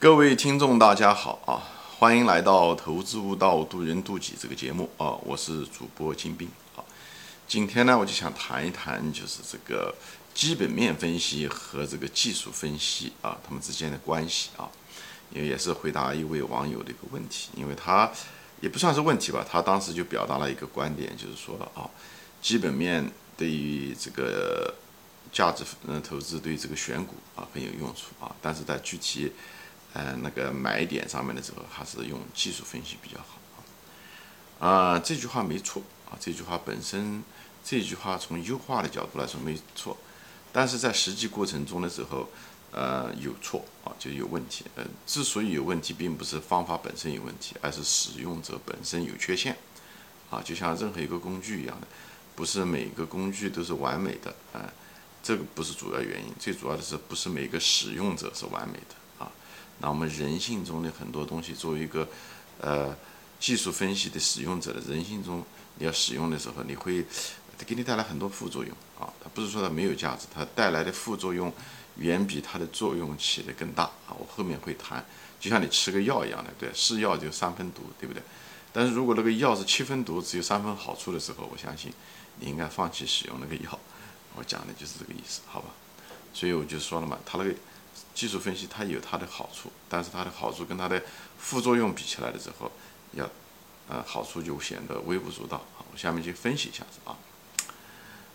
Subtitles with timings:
[0.00, 1.58] 各位听众，大家好啊！
[1.98, 5.18] 欢迎来到《投资悟道，渡人渡己》这个节目啊！
[5.24, 6.84] 我是主播金兵啊。
[7.48, 9.92] 今天呢，我就想谈一谈，就是这个
[10.32, 14.70] 基本面分析和这个技术分析啊，他们之间的关系啊。
[15.32, 18.08] 也也是回答一位网友的一个问题，因为他
[18.60, 21.90] 也不算是问题吧，他当时就表达了一个观点，就是说啊，
[22.40, 24.72] 基本面对于这个。
[25.30, 29.30] 价值嗯投资对这个选股啊很有用处啊，但是在具体
[29.94, 34.68] 嗯那个买点上面的时候，还是用技术分析比较好啊。
[34.68, 37.22] 啊，这句话没错啊，这句话本身
[37.64, 39.96] 这句话从优化的角度来说没错，
[40.52, 42.28] 但是在实际过程中的时候，
[42.72, 44.64] 呃有错啊就有问题。
[44.76, 49.56] 呃，之所以有问题，并不是方法本身有问题，而是使用者本身有缺陷
[50.30, 51.86] 啊，就像任何一个工具一样的，
[52.36, 54.72] 不是每个工具都是完美的啊。
[55.22, 58.94] 这个不是主要原因，最主要的是不是每个使用者是完美的？
[59.80, 62.08] 那我们人性中的很多东西，作为一个
[62.60, 62.96] 呃
[63.38, 65.44] 技术分析的使用者的人性中，
[65.78, 67.04] 你要使用的时候，你会
[67.66, 69.12] 给你带来很多副作用啊。
[69.22, 71.52] 它不是说它没有价值，它带来的副作用
[71.96, 74.16] 远比它的作用起的更大啊。
[74.18, 75.04] 我后面会谈，
[75.38, 78.22] 就像你吃个药一样的，对，是药就三分毒，对不对？
[78.72, 81.92] 但是如果那个药是七分毒，只有三分好处的时候，我相信
[82.40, 83.78] 你应该放弃使用那个药。
[84.36, 85.68] 我讲的就是这个意思，好吧？
[86.34, 87.54] 所以我就说了嘛，它那个
[88.18, 91.00] 技术分析它有它的好处，但是它的好处跟它的
[91.38, 92.68] 副作用比起来的时候，
[93.12, 93.24] 要
[93.88, 95.58] 呃好处就显得微不足道。
[95.76, 97.14] 好，我下面就分析一下子啊。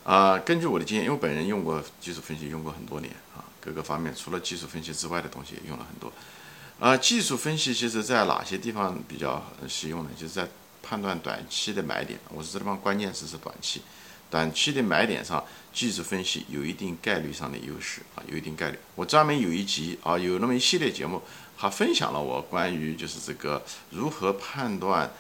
[0.06, 6.10] 啊，根据我的经验，因为本人用过技术分析用过很多年啊，各个方面除了技术分析之外的东西也用了很多。
[6.80, 10.10] 啊，技术分析其实在哪些地方比较实用呢？
[10.16, 10.48] 就是在
[10.82, 12.18] 判断短期的买点。
[12.30, 13.82] 我是这地方关键词是短期。
[14.30, 15.44] 短期的买点上，
[15.74, 18.78] 技术分析有一定概率上的优势啊，有一定概率。
[18.96, 21.22] 我专门有一集啊，有那么一系列节目，
[21.58, 25.12] 还分享了我关于就是这个如何判断，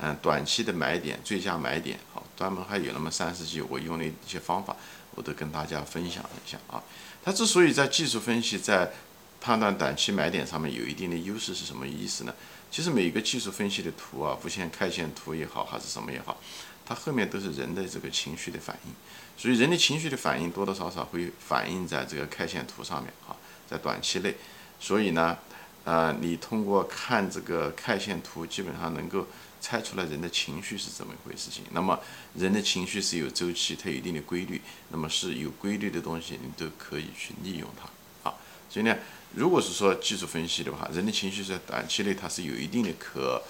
[0.00, 4.76] 嗯，短期的买点、最佳买点，好，专门还有那么三十集，我用的一些方法，
[5.14, 6.82] 我都跟大家分享了一下啊。
[7.24, 8.92] 它之所以在技术分析在
[9.40, 12.34] 判断短期买点上面有一定的优势，是什么意思呢？
[12.70, 16.40] 其实每个技术分析的图啊，无线 K 线图也好，还是什么也好。
[16.84, 18.92] 它后面都是人的这个情绪的反应，
[19.36, 23.34] 所以人的情绪的反应多多少少会反映在这个 K 线图上面啊，
[23.68, 24.36] 在短期内，
[24.78, 25.36] 所以呢，
[25.84, 29.26] 呃，你通过看这个 K 线图，基本上能够
[29.60, 31.64] 猜出来人的情绪是怎么一回事情。
[31.72, 31.98] 那么
[32.34, 34.60] 人的情绪是有周期，它有一定的规律，
[34.90, 38.34] 那么是有规律的东西，你都可以去利用它啊。
[38.70, 38.96] 所以呢，
[39.34, 43.42] 如果是说技术分析的话，人的情绪在短期内它是有一定的可，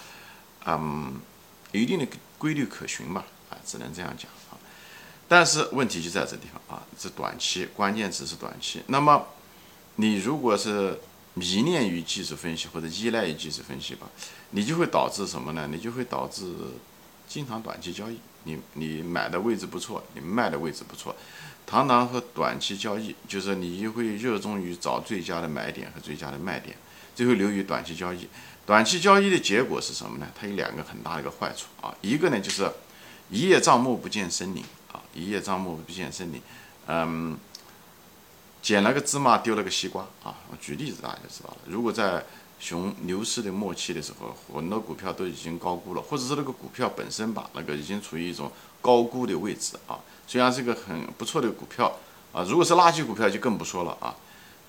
[0.65, 1.19] 嗯。
[1.73, 2.05] 有一定的
[2.37, 4.53] 规律可循吧，啊，只能这样讲啊。
[5.33, 8.83] 但是问题就在这地方啊，是短期，关键词是短期。
[8.85, 9.29] 那么
[9.95, 10.99] 你如果是
[11.33, 14.07] 迷恋于技术分析或者依赖于技术分析吧，
[14.51, 15.67] 你就会导致什么呢？
[15.71, 16.53] 你就会导致
[17.27, 18.19] 经常短期交易。
[18.43, 21.15] 你你买的位置不错，你卖的位置不错，
[21.65, 26.77] 常常和短期交易，就是你就会热衷于找最佳的买点和最佳的卖点，
[27.15, 28.27] 最后流于短期交易。
[28.67, 30.27] 短期交易的结果是什么呢？
[30.39, 32.69] 它有两个很大的一个坏处啊，一个呢就是
[33.31, 34.63] 一叶障目不见森林
[34.93, 36.41] 啊，一叶障目不见森林，
[36.87, 37.37] 嗯，
[38.61, 40.33] 捡了个芝麻丢了个西瓜啊。
[40.49, 41.57] 我举例子大家就知道了。
[41.65, 42.23] 如果在
[42.59, 48.49] 熊牛市的末期的时候，很多股票都已经高估了，或者是那个股票本身吧，那个已经处于一种
[48.79, 49.99] 高估的位置啊。
[50.25, 51.91] 虽然是一个很不错的股票
[52.31, 54.15] 啊，如果是垃圾股票就更不说了啊。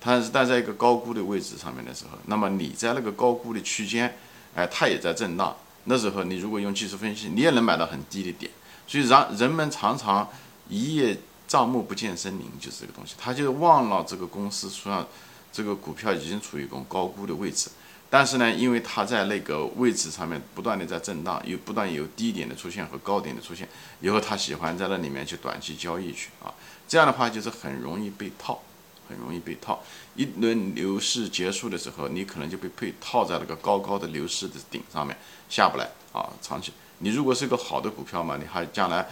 [0.01, 4.15] 它是待在一个高估的位置上面的时候，那么你在那个高估的区间，
[4.53, 5.55] 哎，它也在震荡。
[5.85, 8.51] 那时候你如果用技术分析，你也能买到很低的点。
[8.87, 10.29] 所以让人们常常
[10.69, 13.15] 一叶障目不见森林，就是这个东西。
[13.17, 15.07] 他就忘了这个公司实际上
[15.51, 17.69] 这个股票已经处于一种高估的位置，
[18.09, 23.67] 但是呢，因为它在那个位置上面不断的在震荡，又不断有低点的出现和高点的出现，
[24.01, 26.53] 以后他喜欢在那里面去短期交易去啊，
[26.87, 28.61] 这样的话就是很容易被套。
[29.07, 29.83] 很容易被套，
[30.15, 35.15] 一轮牛市结束的时候，你可能就被被套在那个高高的牛市的顶上面，
[35.47, 36.27] 下不来啊！
[36.41, 36.73] 长期，
[37.05, 39.07] 你如果是个好的股票嘛，你还将来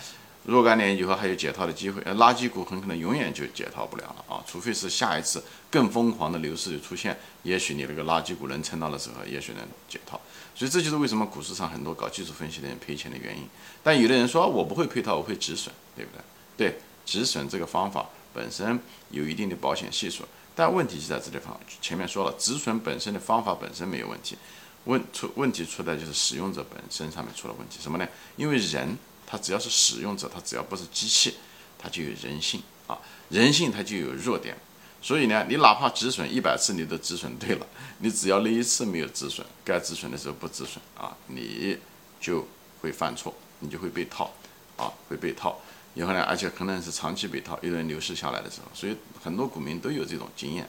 [0.45, 2.01] 若干年以后还有解套的机会。
[2.05, 4.43] 呃，垃圾股很可能永远就解套不了了啊！
[4.47, 10.19] 除非是下一次更疯狂的牛市出现，也许你那个垃圾股能撑到的时候，也许能解套。
[10.55, 13.47] 所以这就是为什么股市上很多搞技术分析的人赔钱的原因。
[13.83, 16.11] 但有的人说我不会配套，我会止损，对不
[16.57, 16.69] 对？
[16.71, 18.09] 对，止损这个方法。
[18.33, 18.79] 本身
[19.11, 20.23] 有一定的保险系数，
[20.55, 21.55] 但问题是在这地方。
[21.79, 24.35] 前面说了，止损本身的方法本身没有问题，
[24.85, 27.79] 问出问题出在就是使用者本身上面出了问题。
[27.81, 28.07] 什么呢？
[28.35, 31.35] 因为人他只要是使用者，他只要不是机器，
[31.77, 32.97] 他就有人性啊，
[33.29, 34.57] 人性他就有弱点。
[35.01, 37.67] 所以呢，你哪怕止损一百次，你都止损对了，
[37.99, 41.77] 你只要那一次没有止损，该止损的时候不止损啊，你
[42.21, 42.47] 就
[42.81, 44.33] 会犯错，你就会被套
[44.77, 45.59] 啊，会被套。
[45.93, 50.65] 以后呢，而且可能是长期被套，一轮牛市下来的时候，所以很多股民都有这种经验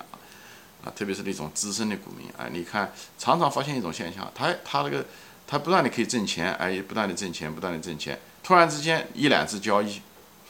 [0.84, 5.04] 啊，特别是那种资深的股民啊，你看常常发现一种现象，他他那个
[5.46, 10.00] 他不断的可以挣钱，哎，不断的挣钱，不断的挣钱，突然之间一两次交易。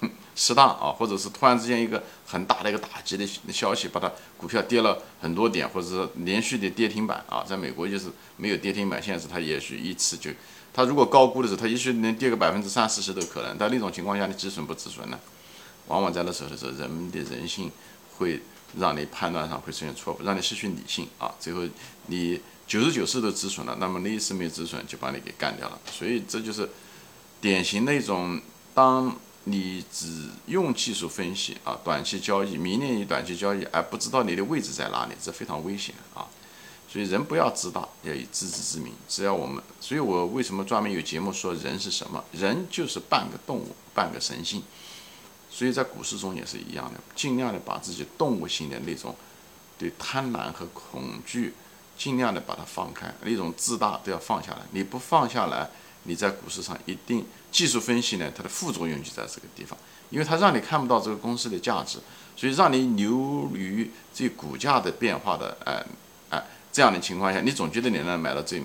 [0.36, 10.32] 适当啊，或者是突然之间一个很大的一个打击的消息，把它股票跌了很多点，或者是连续的跌停板啊，在美国就是没有跌停板，现在是它也许一次就，
[10.74, 13.56] 它如果高估的时候，它也许能跌个百分之三四十都可能。
[13.56, 15.18] 但那种情况下，你止损不止损呢？
[15.86, 17.70] 往往在那时候的时候，人们的人性
[18.16, 18.40] 会
[18.78, 21.34] 让你判断上会出现错误，让你失去理性啊。
[21.38, 21.62] 最后
[22.06, 25.78] 你九十九次都止损了，那么那一次没止损就把你给干掉了。
[25.90, 26.68] 所以这就是
[27.40, 28.40] 典型的一种
[28.74, 29.16] 当。
[29.46, 36.24] 你只用技术分析啊，短期交易，迷恋于短期交易，而不知道你的位置在哪里，这非常危险啊！
[36.88, 38.94] 所以人不要自大，要以自知之明。
[39.06, 42.24] 只要我们，所以我为什么专门有节目说人是什么？
[42.32, 44.62] 人就是半个动物，半个神性。
[45.54, 49.14] 所以在股市中也是一样的，尽量的把自己动物性的那种
[49.78, 51.54] 对贪婪和恐惧，
[51.96, 54.62] 尽量的把它放开，那种自大都要放下来。
[54.72, 55.70] 你不放下来。
[56.06, 59.78] 你在股市上一定技术分析呢，它的副作用就在这个地方，
[60.10, 61.98] 因为它让你看不到这个公司的价值，
[62.36, 65.82] 所以让你流于这股价的变化的，哎
[66.28, 68.62] 哎这样的情况下，你总觉得你能买到最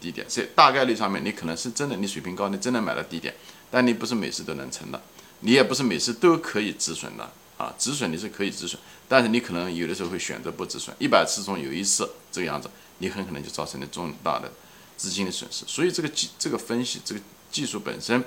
[0.00, 3.34] 低点，这大概率上面你可能是真的，你水平高，你真的买到低点，
[3.70, 4.98] 但你不是每次都能成的，
[5.40, 14.50] 你也不是每次都可以止损的啊，止损你是可以止损，但是你可能有的时候会选择不止损，一百次中有一次这个样子，你很可能就造成了重大的。
[14.98, 17.20] 资金的损失，所以这个技这个分析这个
[17.52, 18.24] 技术本身，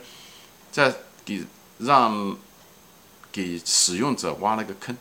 [0.71, 1.43] 在给
[1.79, 2.37] 让
[3.29, 4.95] 给使用者挖了个坑，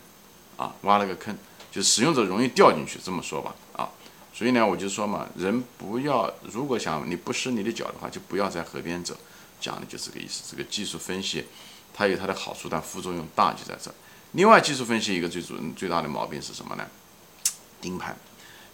[0.57, 1.39] 啊，挖了个坑，
[1.71, 3.89] 就使用者容易掉进去，这么说吧，啊，
[4.35, 9.17] 所以呢，我就说嘛，人不要如果想你不湿你的脚的话，就不要在河边走，
[9.61, 10.43] 讲的就是这个意思。
[10.51, 11.45] 这个技术分析
[11.93, 13.93] 它有它的好处，但副作用大就在这。
[14.33, 16.87] 另外，技术分析一个最主最大的毛病是什么呢？
[17.81, 18.17] 盯盘。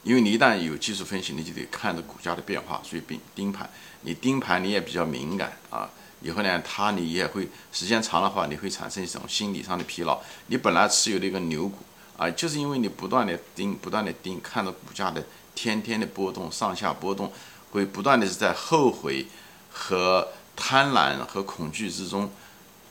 [0.02, 3.68] 因为你一旦有技术分析，你就得看着股价的变化，所以盯盯盘。
[4.02, 5.90] 你盯盘你也比较敏感啊。
[6.20, 10.20] 以后呢，它你也会时间长的话，你会产生一种心理上的疲劳。
[10.46, 11.78] 你本来持有的一个牛股
[12.16, 15.24] 啊，就是因为你不断的盯，不断的盯，看着股价的
[15.56, 17.32] 天天的波动，上下波动，
[17.72, 19.26] 会不断的是在后悔
[19.72, 22.30] 和贪婪和恐惧之中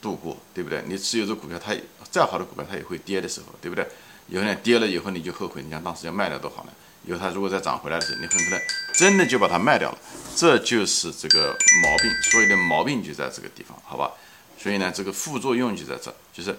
[0.06, 0.84] 度过，对不对？
[0.86, 1.74] 你持有这股票，它
[2.12, 3.88] 再好的股票，它也会跌的时候，对不对？
[4.28, 6.72] 以后呢，跌了以后你就后悔，你想当时要卖掉多好呢？
[7.08, 8.62] 以后它如果再涨回来的时候，你很可能
[8.94, 9.98] 真的就把它卖掉了，
[10.36, 14.12] 这就是这个毛病，所有的毛病就在这个地方，好吧？
[14.60, 16.56] 所以呢，这个副作用就在这，就是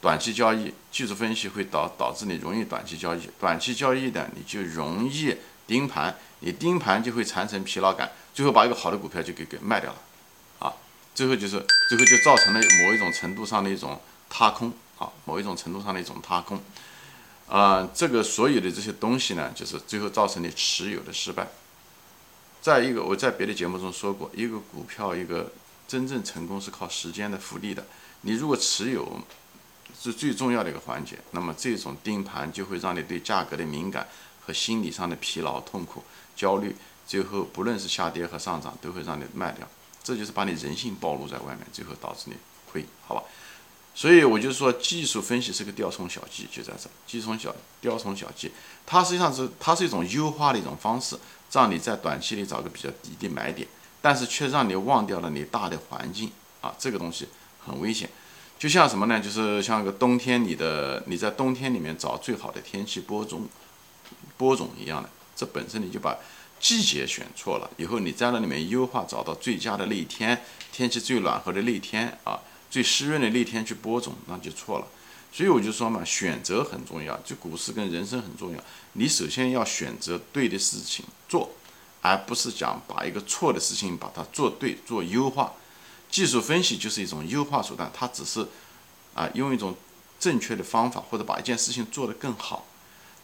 [0.00, 5.36] 短期交易技术分析会导导致你容易短期交易，短期交易的你就容易
[5.66, 9.98] 盯盘，你盯盘就会产生疲劳感，最后把一个好的股票就给给卖掉了，
[11.16, 13.98] 最后就是最后就造成了某一种程度上的一种
[14.28, 16.62] 踏空啊，某一种程度上的一种踏空。
[17.48, 21.48] 啊，这个所有的这些东西呢，就是最后造成你持有的失败。
[22.60, 25.50] 再一个，我在别的节目中说过，一个股票一个
[25.88, 27.86] 真正成功是靠时间的复利的。
[28.22, 29.20] 你如果持有
[29.98, 34.06] 是最重要的一个环节，那么这种盯盘就会让你对价格的敏感
[34.44, 36.02] 和心理上的疲劳、痛苦、
[36.34, 36.76] 焦虑，
[37.06, 39.66] 最后不论是下跌和上涨，都会让你卖掉。
[40.06, 42.34] 这就是把你人性暴露在外面，最后导致你
[42.70, 43.24] 亏，好吧？
[43.92, 46.88] 所以我就说，技术分析是个雕虫小技，就在这。
[47.08, 48.52] 技术小雕虫小技，
[48.86, 51.18] 它实际上是它是一种优化的一种方式，
[51.50, 53.66] 让你在短期里找个比较低的买点，
[54.00, 57.26] 但是却让你忘掉了你大的环境啊，这个东西
[57.66, 58.08] 很危险。
[58.60, 59.18] 就像什么呢？
[59.18, 63.48] 就是像个冬天，你的你在冬天里面找最好的天气播种
[64.36, 66.16] 播种一样的，这本身你就把
[66.58, 67.70] 季节选错了。
[67.76, 72.40] 以后你在那里面优化，找到最佳的那一天，天气最暖和的那一天啊。
[72.68, 74.86] 最湿润的那天去播种，那就错了。
[75.32, 78.58] 所以我就说嘛，选择很重要，就股市跟人生很重要。
[78.94, 81.50] 你首先要选择对的事情做，
[82.02, 85.52] 而不是讲把一个错的事情把它做对、做优化。
[86.10, 88.46] 技术分析就是一种优化手段，它只是
[89.14, 89.74] 啊用一种
[90.18, 92.66] 正确的方法，或者把一件事情做得更好。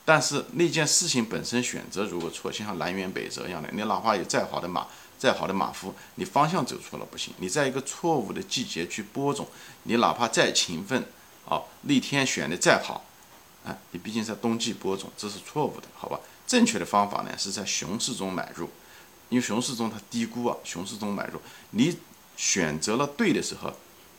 [0.05, 4.87] 但是那件事情本身选择如果错，就像南辕北辙一样的，你哪怕有再好的马。
[5.19, 7.33] 再好的马夫，你方向走错了不行。
[7.39, 9.47] 你在一个错误的季节去播种，
[9.85, 11.07] 你哪怕再勤奋，
[11.49, 13.05] 啊，那天选的再好，
[13.65, 16.19] 啊，你毕竟在冬季播种，这是错误的，好吧？
[16.45, 18.69] 正确的方法呢，是在熊市中买入，
[19.29, 21.41] 因为熊市中它低估啊，熊市中买入，
[21.71, 21.97] 你
[22.37, 23.73] 选择了对的时候，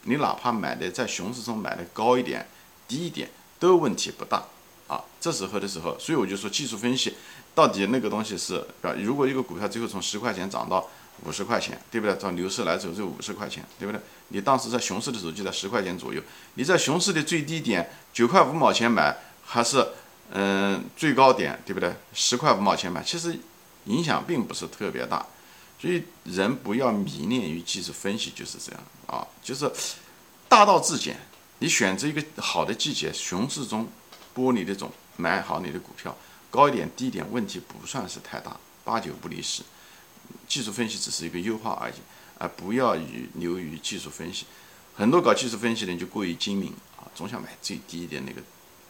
[0.04, 2.48] 你哪怕买的在熊市中买的高一点、
[2.88, 4.46] 低一点，都问题不大，
[4.88, 5.02] 啊。
[5.20, 7.14] 这时候的时候，所以我就说技术分析
[7.56, 10.90] 到底那个东西是啊，如果一个股票最后从十块钱涨到
[11.26, 12.16] 五十块钱，对不对？
[12.16, 14.02] 到牛市来走就五十块钱，对不对？
[14.30, 16.22] 你当时在熊市的时候就在十块钱左右，
[16.56, 19.88] 你在熊市的最低点九块五毛钱买，还是
[20.32, 21.94] 嗯最高点，对不对？
[22.14, 23.38] 十块五毛钱买，其实
[23.86, 25.26] 影响并不是特别大。
[25.80, 29.72] 所以人不要迷恋于技术分析，就是这样啊，就是
[30.50, 31.18] 大道至简。
[31.60, 33.88] 你选择一个好的季节，熊市中
[34.36, 36.16] 剥离这种买好你的股票，
[36.50, 39.64] 高一点低一点问题不算是太大，八九不离十。
[40.48, 41.96] 技术分析只是一个优化而已，
[42.38, 44.46] 而不要于流于技术分析。
[44.96, 48.42] 很多搞技术分析的人就过于精明啊，总想买最低的那个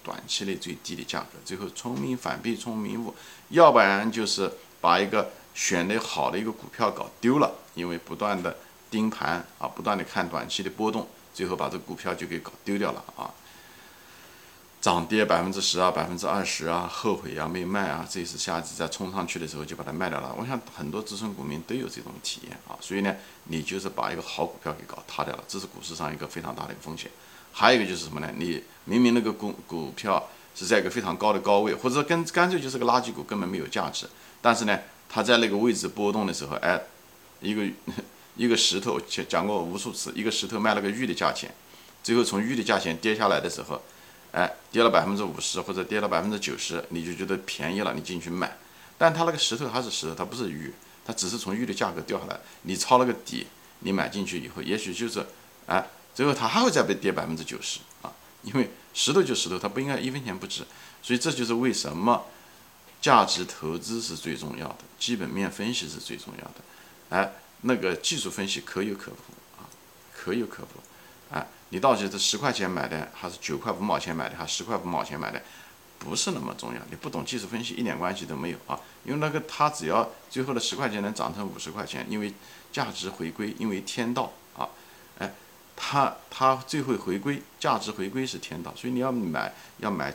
[0.03, 3.13] 短期内最低的价格，最后聪明反被聪明误，
[3.49, 5.31] 要不然就是把一个。
[5.55, 8.57] 选的好的一个股票搞丢了，因为不断的
[8.89, 13.29] 盯盘啊，不断的看短期的波动，最后把这个股票就给搞丢掉了啊。
[14.83, 20.35] 涨跌百分之十啊，百分之二十啊，后悔啊，没卖啊，这次下次再冲上去的时候就把它卖掉了。
[20.37, 27.09] 我想很多资深股民都有这种体验啊，所以呢，你就是把一个好股票给搞塌掉了，这是股市上一个非常大的一个风险。
[27.53, 28.29] 还有一个就是什么呢？
[28.35, 30.21] 你明明那个股股票
[30.53, 34.05] 是在一个非常高的高位，或者说跟干脆就是个垃圾股，根本没有价值，
[34.41, 34.77] 但是呢。
[35.15, 36.81] 它在那个位置波动的时候，哎，
[37.39, 37.63] 一个
[38.35, 41.53] 一个石头讲讲过无数次，一个石头卖了个玉的价钱，
[42.01, 43.79] 最后从玉的价钱跌下来的时候，
[44.33, 48.57] 哎，跌了百分之五十或者跌了百分之九十，你就觉得便宜了，你进去买，
[48.97, 50.73] 但它那个石头还是石头，它不是玉，
[51.05, 53.47] 它只是从玉的价格掉下来，你抄了个底，
[53.79, 55.25] 你买进去以后，也许就是，
[55.67, 58.11] 哎，最后它还会再被跌百分之九十啊，
[58.41, 60.63] 因为石头就石头，它不应该一分钱不值，
[61.01, 62.25] 所以这就是为什么。
[63.01, 66.53] 价值投资是最重要的，基本面分析是最重要的，
[67.09, 69.67] 哎，那个技术分析可有可无啊，
[70.15, 70.79] 可有可无，
[71.33, 75.41] 哎，你到底是十块钱买的，还是九块五毛钱买的，还是十块五毛钱买的，
[75.99, 76.79] 不是那么重要。
[76.89, 78.79] 你不懂技术分析，一点关系都没有啊。
[79.03, 82.33] 因为那个它只要最后的十块钱能涨成五十块钱，因为
[82.71, 84.69] 价值回归，因为天道啊，
[85.19, 85.33] 哎，
[85.75, 90.13] 它它最后回归价值回归是天道，所以你要买要买。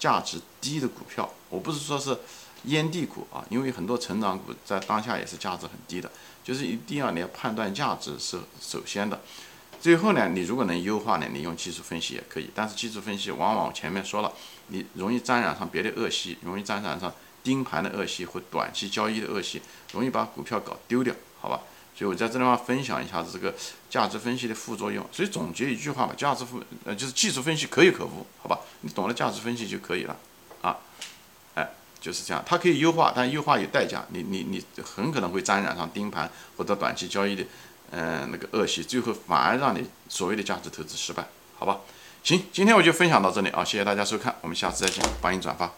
[0.00, 2.18] 价值低的股票，我不是说是
[2.64, 6.10] 烟蒂股啊，因为很多成长股在当下也是价值很低的，
[6.42, 9.20] 就是一定要你要判断价值是首先的。
[9.80, 14.30] 最后呢，你如果能优化呢，你用技术分析也可以，但是技术分析往往前面说了，
[14.68, 21.60] 你容易沾染上别的恶习，容易沾染上盯盘的恶习或短期交易的恶习，容易把股票搞丢掉，好吧？
[21.96, 23.54] 所以我在这地方分享一下子这个
[23.90, 25.06] 价值分析的副作用。
[25.12, 28.58] 所以总结一句话吧，价值分呃就是技术分析可有可无，好吧？
[28.82, 30.16] 你懂了价值分析就可以了，
[30.62, 30.76] 啊，
[31.54, 31.68] 哎，
[32.00, 32.42] 就是这样。
[32.46, 37.44] 它可以优化，但优化有代价，你你你很可能会沾染上盯盘或者短期交易的，
[37.90, 41.26] 嗯，那个恶习，最后反而让你所谓的价值投资失败，
[41.58, 41.78] 好吧？
[42.22, 45.72] 行，今天我就分享到这里啊，谢谢大家收看，我们下次再见，欢迎转发。